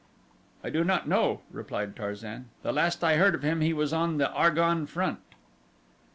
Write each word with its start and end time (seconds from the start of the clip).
"I 0.63 0.71
do 0.71 0.83
not 0.83 1.07
know," 1.07 1.41
replied 1.51 1.95
Tarzan. 1.95 2.49
"The 2.63 2.73
last 2.73 3.03
I 3.03 3.17
heard 3.17 3.35
of 3.35 3.43
him 3.43 3.61
he 3.61 3.71
was 3.71 3.93
on 3.93 4.17
the 4.17 4.31
Argonne 4.31 4.87
Front." 4.87 5.19